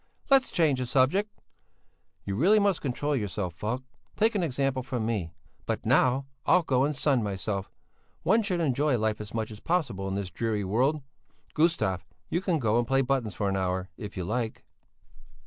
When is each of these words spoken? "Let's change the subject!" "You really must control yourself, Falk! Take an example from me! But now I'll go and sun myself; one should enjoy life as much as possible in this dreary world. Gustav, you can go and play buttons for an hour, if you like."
"Let's 0.31 0.49
change 0.49 0.79
the 0.79 0.87
subject!" 0.87 1.29
"You 2.25 2.33
really 2.35 2.57
must 2.57 2.81
control 2.81 3.15
yourself, 3.15 3.53
Falk! 3.53 3.83
Take 4.15 4.33
an 4.33 4.41
example 4.41 4.81
from 4.81 5.05
me! 5.05 5.31
But 5.67 5.85
now 5.85 6.25
I'll 6.47 6.63
go 6.63 6.85
and 6.85 6.95
sun 6.95 7.21
myself; 7.21 7.69
one 8.23 8.41
should 8.41 8.61
enjoy 8.61 8.97
life 8.97 9.21
as 9.21 9.31
much 9.35 9.51
as 9.51 9.59
possible 9.59 10.07
in 10.07 10.15
this 10.15 10.31
dreary 10.31 10.63
world. 10.63 11.03
Gustav, 11.53 12.03
you 12.31 12.41
can 12.41 12.57
go 12.57 12.79
and 12.79 12.87
play 12.87 13.01
buttons 13.03 13.35
for 13.35 13.47
an 13.47 13.55
hour, 13.55 13.89
if 13.95 14.17
you 14.17 14.23
like." 14.23 14.63